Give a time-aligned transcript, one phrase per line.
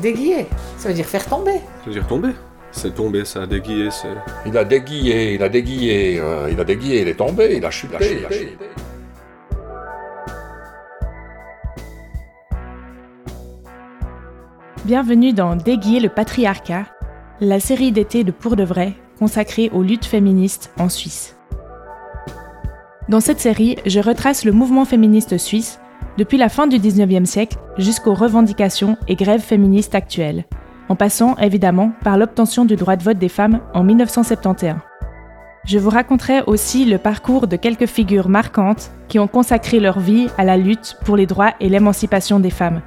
[0.00, 0.46] Déguiller,
[0.76, 1.54] ça veut dire faire tomber.
[1.54, 2.32] Ça veut dire tomber.
[2.70, 4.08] C'est tomber, ça, déguiller, c'est.
[4.44, 7.70] Il a déguillé, il a déguillé, euh, il a déguillé, il est tombé, il a
[7.70, 8.58] chuté, il a chuté.
[14.84, 16.84] Bienvenue dans Déguiller le patriarcat,
[17.40, 21.36] la série d'été de Pour de vrai consacrée aux luttes féministes en Suisse.
[23.08, 25.80] Dans cette série, je retrace le mouvement féministe suisse
[26.16, 30.44] depuis la fin du 19e siècle jusqu'aux revendications et grèves féministes actuelles,
[30.88, 34.76] en passant évidemment par l'obtention du droit de vote des femmes en 1971.
[35.66, 40.28] Je vous raconterai aussi le parcours de quelques figures marquantes qui ont consacré leur vie
[40.38, 42.82] à la lutte pour les droits et l'émancipation des femmes.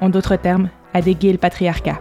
[0.00, 2.00] En d'autres termes, à déguer le patriarcat.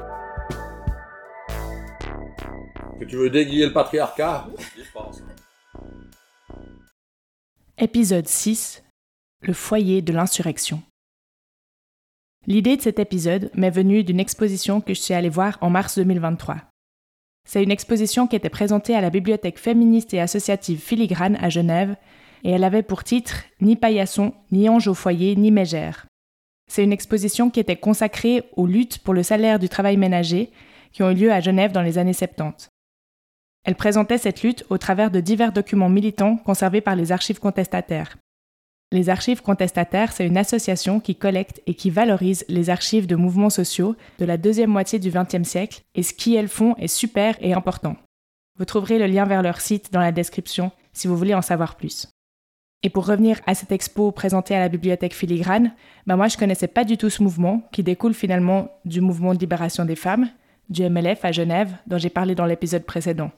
[3.00, 4.48] Que tu veux déguiller le patriarcat?
[7.78, 8.84] Épisode 6
[9.42, 10.82] Le foyer de l'insurrection.
[12.46, 15.98] L'idée de cet épisode m'est venue d'une exposition que je suis allée voir en mars
[15.98, 16.58] 2023.
[17.48, 21.96] C'est une exposition qui était présentée à la bibliothèque féministe et associative Filigrane à Genève
[22.44, 26.06] et elle avait pour titre Ni paillasson, ni ange au foyer, ni mégère.
[26.70, 30.52] C'est une exposition qui était consacrée aux luttes pour le salaire du travail ménager
[30.92, 32.68] qui ont eu lieu à Genève dans les années 70.
[33.64, 38.18] Elle présentait cette lutte au travers de divers documents militants conservés par les archives contestataires.
[38.92, 43.52] Les archives contestataires, c'est une association qui collecte et qui valorise les archives de mouvements
[43.52, 47.54] sociaux de la deuxième moitié du XXe siècle, et ce qu'elles font est super et
[47.54, 47.96] important.
[48.58, 51.76] Vous trouverez le lien vers leur site dans la description si vous voulez en savoir
[51.76, 52.08] plus.
[52.82, 55.74] Et pour revenir à cette expo présentée à la bibliothèque Filigrane,
[56.08, 59.40] ben moi je connaissais pas du tout ce mouvement qui découle finalement du mouvement de
[59.40, 60.30] libération des femmes,
[60.70, 63.32] du MLF à Genève, dont j'ai parlé dans l'épisode précédent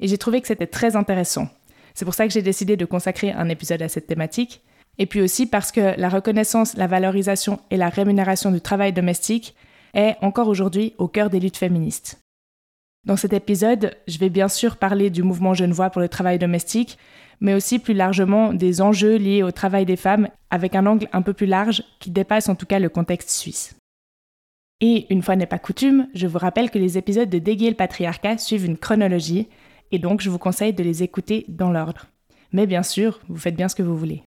[0.00, 1.48] et j'ai trouvé que c'était très intéressant.
[1.94, 4.62] C'est pour ça que j'ai décidé de consacrer un épisode à cette thématique,
[4.98, 9.54] et puis aussi parce que la reconnaissance, la valorisation et la rémunération du travail domestique
[9.94, 12.18] est encore aujourd'hui au cœur des luttes féministes.
[13.04, 16.98] Dans cet épisode, je vais bien sûr parler du mouvement Genevois pour le travail domestique,
[17.40, 21.22] mais aussi plus largement des enjeux liés au travail des femmes avec un angle un
[21.22, 23.76] peu plus large qui dépasse en tout cas le contexte suisse.
[24.80, 27.76] Et une fois n'est pas coutume, je vous rappelle que les épisodes de Déguer le
[27.76, 29.48] patriarcat suivent une chronologie,
[29.92, 32.06] et donc je vous conseille de les écouter dans l'ordre.
[32.52, 34.22] Mais bien sûr, vous faites bien ce que vous voulez.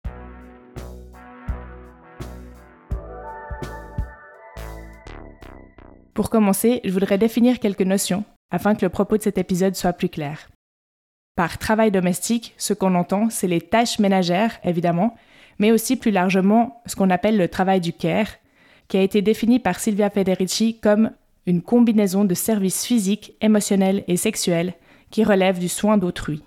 [6.18, 9.94] Pour commencer, je voudrais définir quelques notions afin que le propos de cet épisode soit
[9.94, 10.50] plus clair.
[11.36, 15.16] Par travail domestique, ce qu'on entend, c'est les tâches ménagères, évidemment,
[15.60, 18.30] mais aussi plus largement ce qu'on appelle le travail du care,
[18.88, 21.12] qui a été défini par Silvia Federici comme
[21.46, 24.74] une combinaison de services physiques, émotionnels et sexuels
[25.12, 26.42] qui relève du soin d'autrui.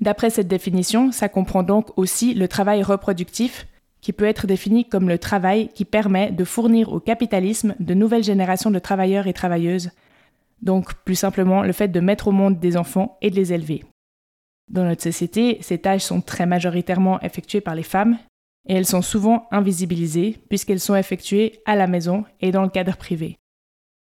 [0.00, 3.66] D'après cette définition, ça comprend donc aussi le travail reproductif,
[4.00, 8.24] qui peut être défini comme le travail qui permet de fournir au capitalisme de nouvelles
[8.24, 9.90] générations de travailleurs et travailleuses,
[10.62, 13.84] donc plus simplement le fait de mettre au monde des enfants et de les élever.
[14.70, 18.18] Dans notre société, ces tâches sont très majoritairement effectuées par les femmes,
[18.68, 22.96] et elles sont souvent invisibilisées puisqu'elles sont effectuées à la maison et dans le cadre
[22.96, 23.36] privé.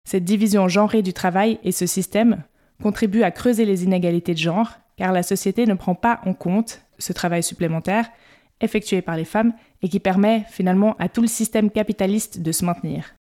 [0.08, 2.42] Cette division genrée du travail et ce système
[2.82, 6.82] contribue à creuser les inégalités de genre, car la société ne prend pas en compte
[6.98, 8.10] ce travail supplémentaire
[8.60, 12.64] effectué par les femmes et qui permet finalement à tout le système capitaliste de se
[12.64, 13.14] maintenir.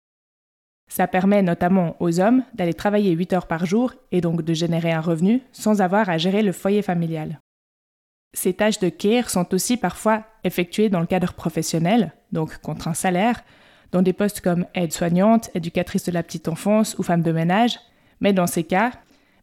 [0.88, 4.92] Ça permet notamment aux hommes d'aller travailler 8 heures par jour et donc de générer
[4.92, 7.40] un revenu sans avoir à gérer le foyer familial.
[8.34, 12.94] Ces tâches de care sont aussi parfois effectuées dans le cadre professionnel, donc contre un
[12.94, 13.42] salaire,
[13.92, 17.78] dans des postes comme aide-soignante, éducatrice de la petite enfance ou femme de ménage,
[18.20, 18.92] mais dans ces cas,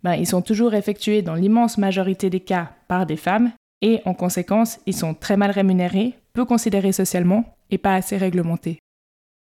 [0.04, 3.52] ben, ils sont toujours effectués dans l'immense majorité des cas par des femmes
[3.86, 8.80] et en conséquence, ils sont très mal rémunérés, peu considérés socialement et pas assez réglementés.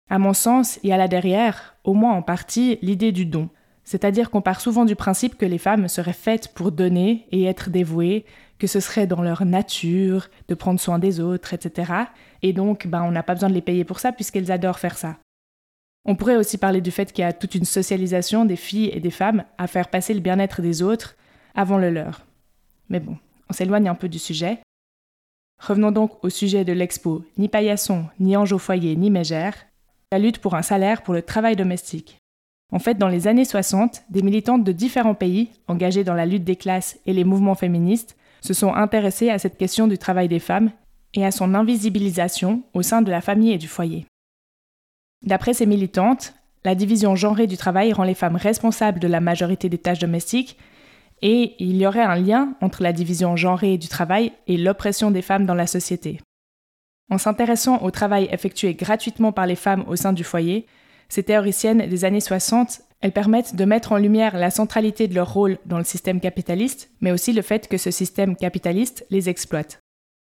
[0.09, 3.51] À mon sens, il y a là derrière, au moins en partie, l'idée du don.
[3.85, 7.69] C'est-à-dire qu'on part souvent du principe que les femmes seraient faites pour donner et être
[7.69, 8.25] dévouées,
[8.59, 11.93] que ce serait dans leur nature de prendre soin des autres, etc.
[12.41, 14.97] Et donc, ben, on n'a pas besoin de les payer pour ça puisqu'elles adorent faire
[14.97, 15.19] ça.
[16.07, 19.01] On pourrait aussi parler du fait qu'il y a toute une socialisation des filles et
[19.01, 21.17] des femmes à faire passer le bien-être des autres
[21.55, 22.25] avant le leur.
[22.89, 23.19] Mais bon,
[23.53, 24.61] on s'éloigne un peu du sujet.
[25.61, 29.55] Revenons donc au sujet de l'expo Ni paillasson, ni ange au foyer, ni mégère,
[30.11, 32.17] la lutte pour un salaire pour le travail domestique.
[32.73, 36.45] En fait, dans les années 60, des militantes de différents pays, engagées dans la lutte
[36.45, 40.39] des classes et les mouvements féministes, se sont intéressées à cette question du travail des
[40.39, 40.71] femmes
[41.13, 44.07] et à son invisibilisation au sein de la famille et du foyer.
[45.27, 46.33] D'après ces militantes,
[46.65, 50.57] la division genrée du travail rend les femmes responsables de la majorité des tâches domestiques
[51.23, 55.23] et il y aurait un lien entre la division genrée du travail et l'oppression des
[55.23, 56.21] femmes dans la société.
[57.11, 60.67] En s'intéressant au travail effectué gratuitement par les femmes au sein du foyer,
[61.13, 65.31] Ces théoriciennes des années 60, elles permettent de mettre en lumière la centralité de leur
[65.31, 69.81] rôle dans le système capitaliste, mais aussi le fait que ce système capitaliste les exploite.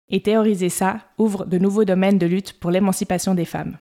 [0.10, 3.76] Et théoriser ça ouvre de nouveaux domaines de lutte pour l'émancipation des femmes.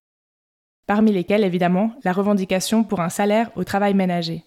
[0.88, 4.43] Parmi lesquels, évidemment, la revendication pour un salaire au travail ménager.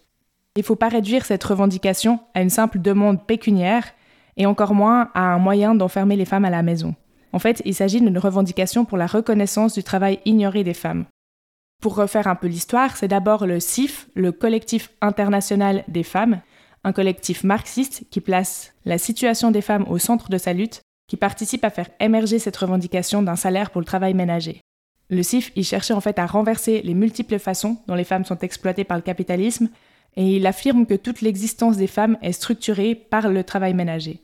[0.57, 3.86] Il ne faut pas réduire cette revendication à une simple demande pécuniaire
[4.36, 6.94] et encore moins à un moyen d'enfermer les femmes à la maison.
[7.31, 11.06] En fait, il s'agit d'une revendication pour la reconnaissance du travail ignoré des femmes.
[11.81, 16.42] Pour refaire un peu l'histoire, c'est d'abord le CIF, le collectif international des femmes,
[16.83, 21.15] un collectif marxiste qui place la situation des femmes au centre de sa lutte, qui
[21.15, 24.62] participe à faire émerger cette revendication d'un salaire pour le travail ménager.
[25.09, 28.38] Le CIF y cherchait en fait à renverser les multiples façons dont les femmes sont
[28.39, 29.69] exploitées par le capitalisme,
[30.17, 34.21] et il affirme que toute l'existence des femmes est structurée par le travail ménager.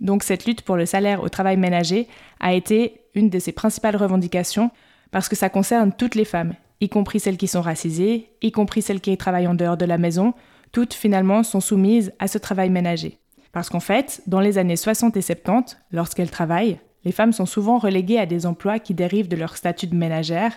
[0.00, 2.06] Donc cette lutte pour le salaire au travail ménager
[2.40, 4.70] a été une de ses principales revendications
[5.10, 8.82] parce que ça concerne toutes les femmes, y compris celles qui sont racisées, y compris
[8.82, 10.34] celles qui travaillent en dehors de la maison,
[10.70, 13.18] toutes finalement sont soumises à ce travail ménager.
[13.52, 17.78] Parce qu'en fait, dans les années 60 et 70, lorsqu'elles travaillent, les femmes sont souvent
[17.78, 20.52] reléguées à des emplois qui dérivent de leur statut de ménagère,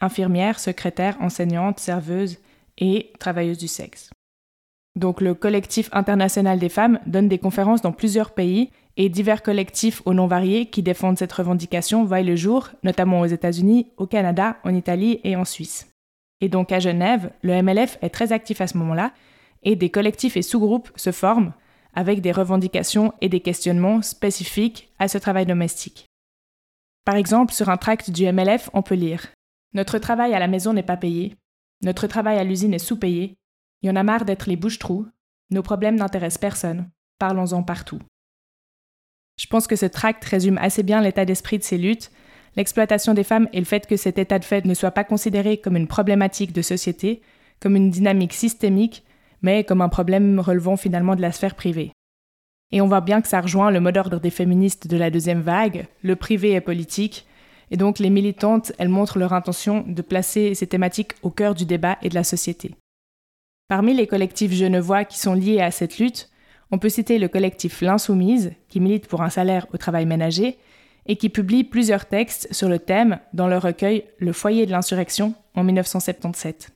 [0.00, 2.38] infirmière, secrétaire, enseignante, serveuse
[2.78, 4.10] et travailleuse du sexe.
[4.96, 10.00] Donc le collectif international des femmes donne des conférences dans plusieurs pays et divers collectifs
[10.06, 14.56] aux noms variés qui défendent cette revendication voient le jour, notamment aux États-Unis, au Canada,
[14.64, 15.90] en Italie et en Suisse.
[16.40, 19.12] Et donc à Genève, le MLF est très actif à ce moment-là
[19.62, 21.52] et des collectifs et sous-groupes se forment
[21.94, 26.06] avec des revendications et des questionnements spécifiques à ce travail domestique.
[27.04, 29.28] Par exemple, sur un tract du MLF, on peut lire
[29.74, 31.34] Notre travail à la maison n'est pas payé,
[31.82, 33.38] notre travail à l'usine est sous-payé,
[33.82, 35.06] il y en a marre d'être les bouches-trous,
[35.50, 38.00] nos problèmes n'intéressent personne, parlons-en partout.
[39.38, 42.10] Je pense que ce tract résume assez bien l'état d'esprit de ces luttes,
[42.56, 45.58] l'exploitation des femmes et le fait que cet état de fait ne soit pas considéré
[45.58, 47.20] comme une problématique de société,
[47.60, 49.04] comme une dynamique systémique,
[49.42, 51.92] mais comme un problème relevant finalement de la sphère privée.
[52.72, 55.42] Et on voit bien que ça rejoint le mot d'ordre des féministes de la deuxième
[55.42, 57.26] vague, le privé est politique,
[57.70, 61.64] et donc les militantes, elles montrent leur intention de placer ces thématiques au cœur du
[61.64, 62.74] débat et de la société.
[63.68, 66.30] Parmi les collectifs genevois qui sont liés à cette lutte,
[66.70, 70.58] on peut citer le collectif L'Insoumise, qui milite pour un salaire au travail ménager,
[71.06, 75.34] et qui publie plusieurs textes sur le thème dans le recueil Le foyer de l'insurrection
[75.54, 76.70] en 1977.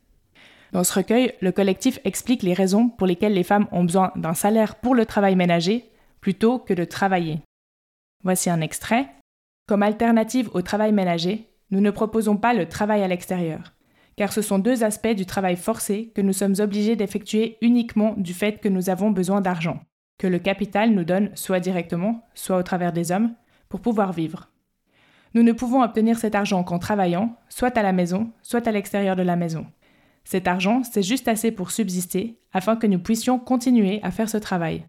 [0.72, 4.34] Dans ce recueil, le collectif explique les raisons pour lesquelles les femmes ont besoin d'un
[4.34, 5.90] salaire pour le travail ménager
[6.20, 7.40] plutôt que de travailler.
[8.22, 9.08] Voici un extrait.
[9.70, 13.72] Comme alternative au travail ménager, nous ne proposons pas le travail à l'extérieur,
[14.16, 18.34] car ce sont deux aspects du travail forcé que nous sommes obligés d'effectuer uniquement du
[18.34, 19.78] fait que nous avons besoin d'argent,
[20.18, 23.32] que le capital nous donne soit directement, soit au travers des hommes,
[23.68, 24.50] pour pouvoir vivre.
[25.34, 29.14] Nous ne pouvons obtenir cet argent qu'en travaillant, soit à la maison, soit à l'extérieur
[29.14, 29.66] de la maison.
[30.24, 34.38] Cet argent, c'est juste assez pour subsister, afin que nous puissions continuer à faire ce
[34.38, 34.88] travail.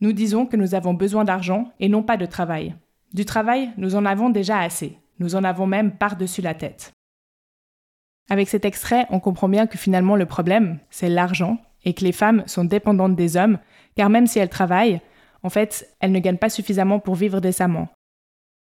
[0.00, 2.74] Nous disons que nous avons besoin d'argent et non pas de travail.
[3.12, 4.98] Du travail, nous en avons déjà assez.
[5.18, 6.92] Nous en avons même par-dessus la tête.
[8.30, 12.12] Avec cet extrait, on comprend bien que finalement le problème, c'est l'argent et que les
[12.12, 13.58] femmes sont dépendantes des hommes,
[13.96, 15.00] car même si elles travaillent,
[15.42, 17.88] en fait, elles ne gagnent pas suffisamment pour vivre décemment.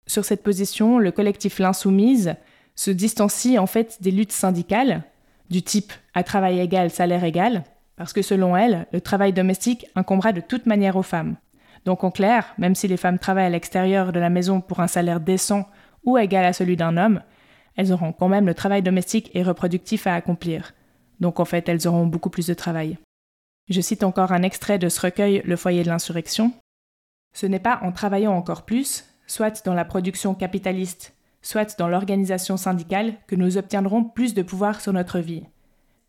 [0.07, 2.37] Sur cette position, le collectif L'Insoumise
[2.75, 5.03] se distancie en fait des luttes syndicales,
[5.51, 7.65] du type à travail égal, salaire égal,
[7.97, 11.37] parce que selon elle, le travail domestique incombera de toute manière aux femmes.
[11.85, 14.87] Donc en clair, même si les femmes travaillent à l'extérieur de la maison pour un
[14.87, 15.69] salaire décent
[16.05, 17.23] ou égal à celui d'un homme,
[17.77, 20.73] elles auront quand même le travail domestique et reproductif à accomplir.
[21.21, 22.99] Donc en fait, elles auront beaucoup plus de travail.
[23.69, 26.53] Je cite encore un extrait de ce recueil Le foyer de l'insurrection.
[27.33, 32.57] Ce n'est pas en travaillant encore plus, soit dans la production capitaliste, soit dans l'organisation
[32.57, 35.45] syndicale, que nous obtiendrons plus de pouvoir sur notre vie.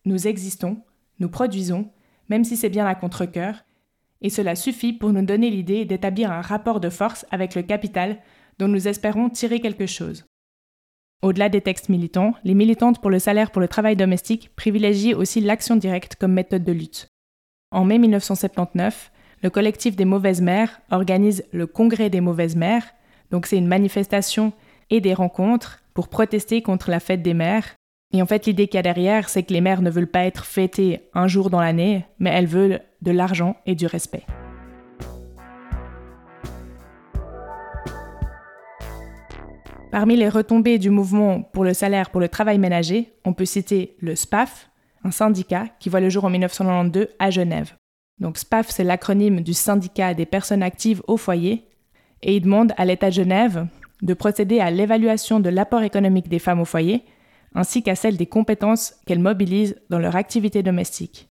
[0.06, 0.78] Nous existons,
[1.20, 1.90] nous produisons,
[2.30, 3.64] même si c'est bien à contre-coeur,
[4.22, 8.18] et cela suffit pour nous donner l'idée d'établir un rapport de force avec le capital
[8.60, 10.26] dont nous espérons tirer quelque chose.
[11.22, 15.40] Au-delà des textes militants, les militantes pour le salaire pour le travail domestique privilégient aussi
[15.40, 17.08] l'action directe comme méthode de lutte.
[17.72, 19.12] En mai 1979,
[19.44, 22.86] le collectif des mauvaises mères organise le Congrès des mauvaises mères,
[23.30, 24.52] donc c'est une manifestation
[24.90, 27.76] et des rencontres pour protester contre la fête des mères.
[28.14, 30.26] Et en fait, l'idée qu'il y a derrière, c'est que les mères ne veulent pas
[30.26, 34.26] être fêtées un jour dans l'année, mais elles veulent de l'argent et du respect.
[39.92, 43.98] Parmi les retombées du mouvement pour le salaire pour le travail ménager, on peut citer
[44.00, 44.70] le SPAF,
[45.04, 47.74] un syndicat qui voit le jour en 1992 à Genève.
[48.20, 51.66] Donc SPAF, c'est l'acronyme du syndicat des personnes actives au foyer,
[52.22, 53.68] et il demande à l'État de Genève
[54.02, 57.04] de procéder à l'évaluation de l'apport économique des femmes au foyer,
[57.54, 61.31] ainsi qu'à celle des compétences qu'elles mobilisent dans leur activité domestique.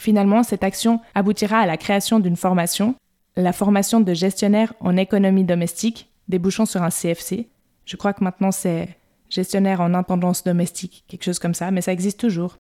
[0.00, 2.94] Finalement, cette action aboutira à la création d'une formation,
[3.36, 7.48] la formation de gestionnaire en économie domestique, débouchant sur un CFC.
[7.84, 8.96] Je crois que maintenant c'est
[9.30, 12.56] gestionnaire en intendance domestique, quelque chose comme ça, mais ça existe toujours.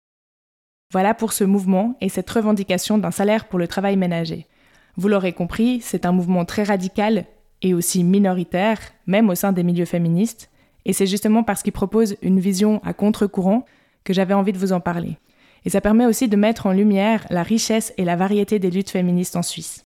[0.93, 4.47] Voilà pour ce mouvement et cette revendication d'un salaire pour le travail ménager.
[4.97, 7.27] Vous l'aurez compris, c'est un mouvement très radical
[7.63, 10.51] et aussi minoritaire, même au sein des milieux féministes,
[10.85, 13.65] et c'est justement parce qu'il propose une vision à contre-courant
[14.05, 15.19] que j'avais envie de vous en parler.
[15.67, 18.91] Et ça permet aussi de mettre en lumière la richesse et la variété des luttes
[18.91, 19.83] féministes en Suisse.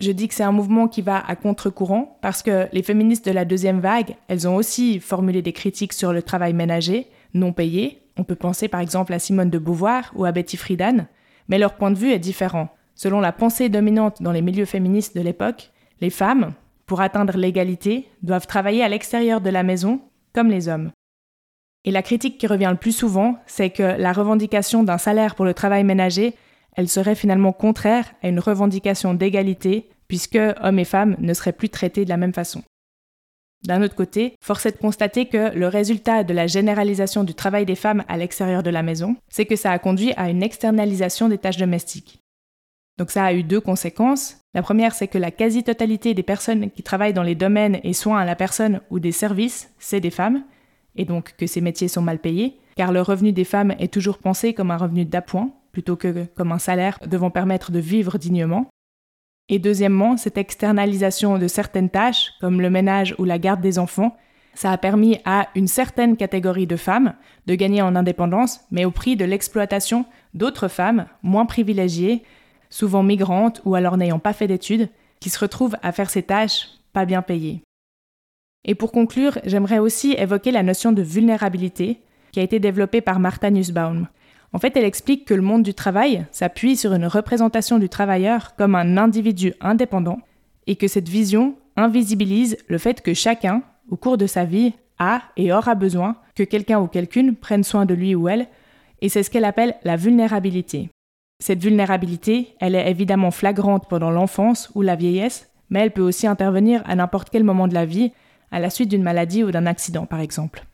[0.00, 3.30] Je dis que c'est un mouvement qui va à contre-courant parce que les féministes de
[3.30, 8.02] la deuxième vague, elles ont aussi formulé des critiques sur le travail ménager, non payé.
[8.16, 11.06] On peut penser par exemple à Simone de Beauvoir ou à Betty Friedan,
[11.46, 12.68] mais leur point de vue est différent.
[12.96, 16.54] Selon la pensée dominante dans les milieux féministes de l'époque, les femmes,
[16.86, 20.00] pour atteindre l'égalité, doivent travailler à l'extérieur de la maison,
[20.32, 20.90] comme les hommes.
[21.84, 25.44] Et la critique qui revient le plus souvent, c'est que la revendication d'un salaire pour
[25.44, 26.34] le travail ménager,
[26.76, 31.68] elle serait finalement contraire à une revendication d'égalité, puisque hommes et femmes ne seraient plus
[31.68, 32.62] traités de la même façon.
[33.66, 37.64] D'un autre côté, force est de constater que le résultat de la généralisation du travail
[37.64, 41.28] des femmes à l'extérieur de la maison, c'est que ça a conduit à une externalisation
[41.28, 42.20] des tâches domestiques.
[42.98, 44.36] Donc ça a eu deux conséquences.
[44.52, 48.20] La première, c'est que la quasi-totalité des personnes qui travaillent dans les domaines et soins
[48.20, 50.44] à la personne ou des services, c'est des femmes,
[50.96, 54.18] et donc que ces métiers sont mal payés, car le revenu des femmes est toujours
[54.18, 58.66] pensé comme un revenu d'appoint, plutôt que comme un salaire devant permettre de vivre dignement.
[59.48, 64.16] Et deuxièmement, cette externalisation de certaines tâches, comme le ménage ou la garde des enfants,
[64.54, 67.14] ça a permis à une certaine catégorie de femmes
[67.46, 72.22] de gagner en indépendance, mais au prix de l'exploitation d'autres femmes moins privilégiées,
[72.70, 74.88] souvent migrantes ou alors n'ayant pas fait d'études,
[75.20, 77.62] qui se retrouvent à faire ces tâches pas bien payées.
[78.64, 82.00] Et pour conclure, j'aimerais aussi évoquer la notion de vulnérabilité
[82.32, 84.08] qui a été développée par Martha Nussbaum.
[84.52, 88.54] En fait, elle explique que le monde du travail s'appuie sur une représentation du travailleur
[88.56, 90.20] comme un individu indépendant
[90.66, 95.22] et que cette vision invisibilise le fait que chacun, au cours de sa vie, a
[95.36, 98.46] et aura besoin que quelqu'un ou quelqu'une prenne soin de lui ou elle,
[99.00, 100.88] et c'est ce qu'elle appelle la vulnérabilité.
[101.40, 106.26] Cette vulnérabilité, elle est évidemment flagrante pendant l'enfance ou la vieillesse, mais elle peut aussi
[106.26, 108.12] intervenir à n'importe quel moment de la vie
[108.54, 110.64] à la suite d'une maladie ou d'un accident par exemple.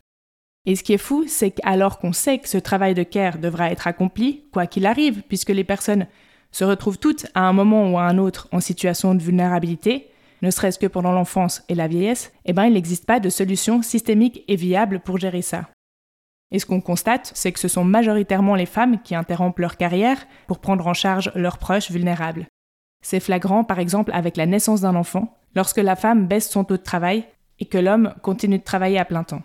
[0.66, 3.70] Et ce qui est fou, c'est qu'alors qu'on sait que ce travail de care devra
[3.70, 6.06] être accompli, quoi qu'il arrive, puisque les personnes
[6.52, 10.10] se retrouvent toutes à un moment ou à un autre en situation de vulnérabilité,
[10.42, 13.80] ne serait-ce que pendant l'enfance et la vieillesse, eh ben il n'existe pas de solution
[13.80, 15.68] systémique et viable pour gérer ça.
[16.50, 20.26] Et ce qu'on constate, c'est que ce sont majoritairement les femmes qui interrompent leur carrière
[20.46, 22.46] pour prendre en charge leurs proches vulnérables.
[23.02, 26.76] C'est flagrant par exemple avec la naissance d'un enfant, lorsque la femme baisse son taux
[26.76, 27.24] de travail
[27.60, 29.42] et que l'homme continue de travailler à plein temps.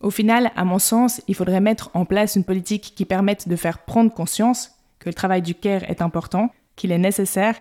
[0.00, 3.56] Au final, à mon sens, il faudrait mettre en place une politique qui permette de
[3.56, 7.60] faire prendre conscience que le travail du care est important, qu'il est nécessaire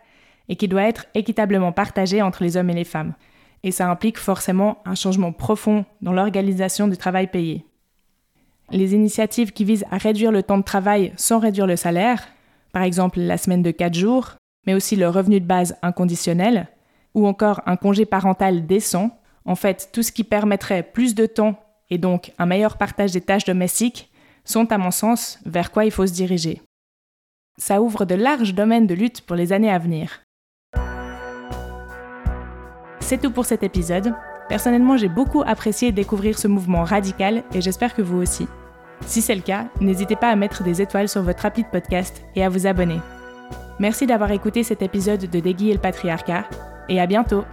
[0.50, 3.14] et qu'il doit être équitablement partagé entre les hommes et les femmes.
[3.64, 7.64] Et ça implique forcément un changement profond dans l'organisation du travail payé.
[8.72, 12.28] Les initiatives qui visent à réduire le temps de travail sans réduire le salaire,
[12.72, 16.70] par exemple la semaine de 4 jours, mais aussi le revenu de base inconditionnel,
[17.14, 19.12] ou encore un congé parental décent,
[19.46, 21.56] en fait, tout ce qui permettrait plus de temps
[21.90, 24.12] et donc un meilleur partage des tâches domestiques
[24.46, 26.62] sont, à mon sens, vers quoi il faut se diriger.
[27.58, 30.22] Ça ouvre de larges domaines de lutte pour les années à venir.
[33.00, 34.14] C'est tout pour cet épisode.
[34.48, 38.48] Personnellement, j'ai beaucoup apprécié découvrir ce mouvement radical et j'espère que vous aussi.
[39.06, 42.44] Si c'est le cas, n'hésitez pas à mettre des étoiles sur votre rapide podcast et
[42.44, 43.00] à vous abonner.
[43.80, 46.46] Merci d'avoir écouté cet épisode de Déguy et le patriarcat
[46.88, 47.44] et à bientôt